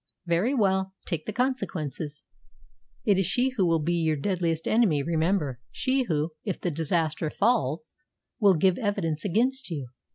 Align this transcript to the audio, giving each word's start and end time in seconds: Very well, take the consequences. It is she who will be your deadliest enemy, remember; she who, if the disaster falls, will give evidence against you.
Very 0.25 0.55
well, 0.55 0.95
take 1.05 1.27
the 1.27 1.31
consequences. 1.31 2.23
It 3.05 3.19
is 3.19 3.27
she 3.27 3.49
who 3.49 3.67
will 3.67 3.77
be 3.77 3.93
your 3.93 4.15
deadliest 4.15 4.67
enemy, 4.67 5.03
remember; 5.03 5.59
she 5.69 6.05
who, 6.05 6.31
if 6.43 6.59
the 6.59 6.71
disaster 6.71 7.29
falls, 7.29 7.93
will 8.39 8.55
give 8.55 8.79
evidence 8.79 9.23
against 9.25 9.69
you. 9.69 9.89